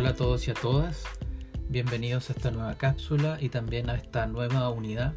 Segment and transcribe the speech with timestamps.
[0.00, 1.04] Hola a todos y a todas,
[1.68, 5.12] bienvenidos a esta nueva cápsula y también a esta nueva unidad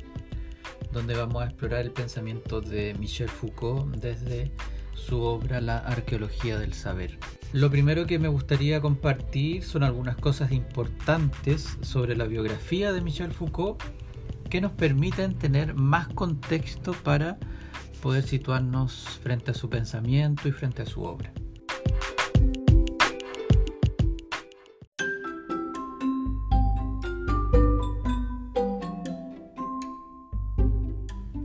[0.91, 4.51] donde vamos a explorar el pensamiento de Michel Foucault desde
[4.93, 7.17] su obra La arqueología del saber.
[7.53, 13.31] Lo primero que me gustaría compartir son algunas cosas importantes sobre la biografía de Michel
[13.31, 13.81] Foucault
[14.49, 17.37] que nos permiten tener más contexto para
[18.01, 21.31] poder situarnos frente a su pensamiento y frente a su obra.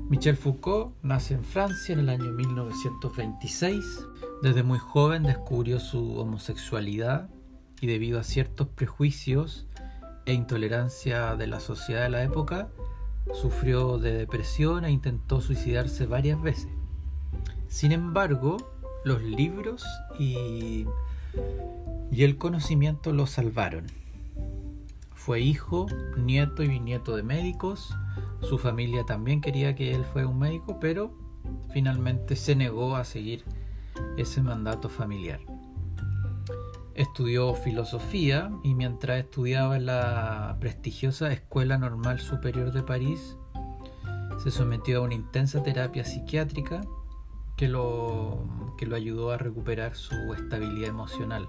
[0.08, 4.06] Michel Foucault nace en Francia en el año 1926.
[4.42, 7.28] Desde muy joven descubrió su homosexualidad
[7.82, 9.66] y debido a ciertos prejuicios
[10.24, 12.70] e intolerancia de la sociedad de la época,
[13.34, 16.68] sufrió de depresión e intentó suicidarse varias veces.
[17.66, 18.56] Sin embargo,
[19.04, 19.84] los libros
[20.18, 20.86] y,
[22.10, 23.84] y el conocimiento lo salvaron.
[25.28, 25.84] Fue hijo,
[26.16, 27.94] nieto y bisnieto de médicos,
[28.40, 31.12] su familia también quería que él fuera un médico, pero
[31.70, 33.44] finalmente se negó a seguir
[34.16, 35.40] ese mandato familiar.
[36.94, 43.36] Estudió filosofía y mientras estudiaba en la prestigiosa Escuela Normal Superior de París,
[44.42, 46.80] se sometió a una intensa terapia psiquiátrica
[47.58, 48.46] que lo,
[48.78, 51.46] que lo ayudó a recuperar su estabilidad emocional.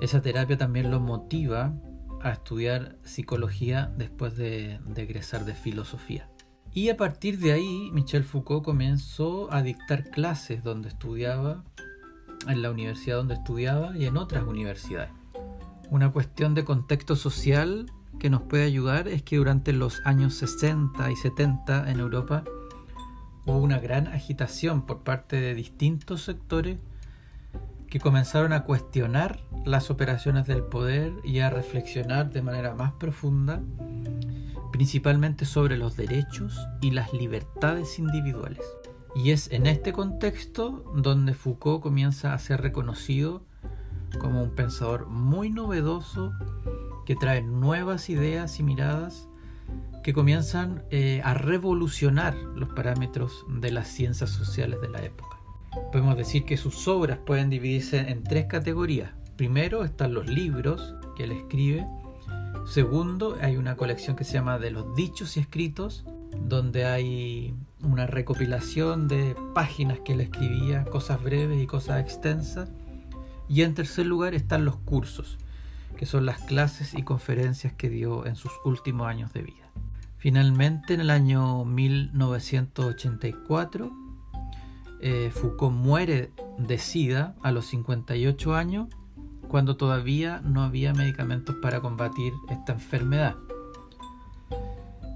[0.00, 1.74] Esa terapia también lo motiva
[2.22, 6.28] a estudiar psicología después de, egresar de filosofía.
[6.72, 11.64] Y a partir de ahí, Michel Foucault comenzó a dictar clases donde estudiaba,
[12.46, 15.10] en la universidad donde estudiaba y en otras universidades.
[15.90, 21.10] Una cuestión de contexto social que nos puede ayudar es que durante los años 60
[21.10, 22.44] y 70 en Europa
[23.46, 26.78] hubo una gran agitación por parte de distintos sectores
[27.90, 33.62] que comenzaron a cuestionar las operaciones del poder y a reflexionar de manera más profunda,
[34.72, 38.64] principalmente sobre los derechos y las libertades individuales.
[39.14, 43.42] Y es en este contexto donde Foucault comienza a ser reconocido
[44.20, 46.32] como un pensador muy novedoso
[47.06, 49.28] que trae nuevas ideas y miradas
[50.02, 55.37] que comienzan eh, a revolucionar los parámetros de las ciencias sociales de la época.
[55.92, 59.10] Podemos decir que sus obras pueden dividirse en tres categorías.
[59.36, 61.86] Primero están los libros que él escribe.
[62.66, 66.04] Segundo, hay una colección que se llama de los dichos y escritos,
[66.48, 72.70] donde hay una recopilación de páginas que él escribía, cosas breves y cosas extensas.
[73.48, 75.38] Y en tercer lugar están los cursos,
[75.96, 79.70] que son las clases y conferencias que dio en sus últimos años de vida.
[80.18, 84.07] Finalmente, en el año 1984,
[85.00, 88.88] eh, Foucault muere de SIDA a los 58 años
[89.48, 93.36] cuando todavía no había medicamentos para combatir esta enfermedad.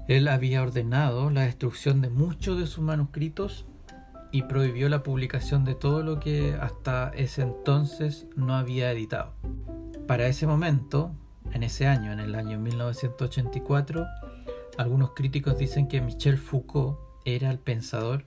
[0.07, 3.65] Él había ordenado la destrucción de muchos de sus manuscritos
[4.31, 9.33] y prohibió la publicación de todo lo que hasta ese entonces no había editado.
[10.07, 11.11] Para ese momento,
[11.51, 14.05] en ese año, en el año 1984,
[14.77, 18.25] algunos críticos dicen que Michel Foucault era el pensador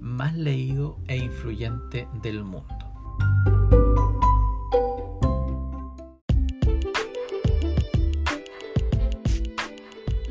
[0.00, 2.66] más leído e influyente del mundo.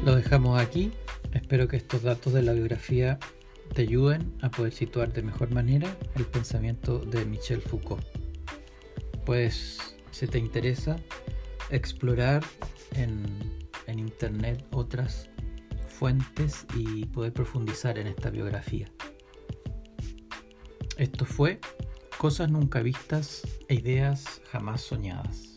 [0.03, 0.91] Lo dejamos aquí.
[1.33, 3.19] Espero que estos datos de la biografía
[3.73, 8.03] te ayuden a poder situar de mejor manera el pensamiento de Michel Foucault.
[9.25, 10.95] Pues, si te interesa
[11.69, 12.43] explorar
[12.93, 13.25] en,
[13.85, 15.29] en internet otras
[15.87, 18.89] fuentes y poder profundizar en esta biografía.
[20.99, 21.61] Esto fue
[22.17, 25.55] Cosas nunca vistas e ideas jamás soñadas.